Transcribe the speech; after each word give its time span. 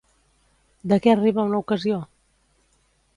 De 0.93 0.99
què 1.03 1.11
arriba 1.13 1.45
una 1.49 1.59
ocasió? 1.65 1.99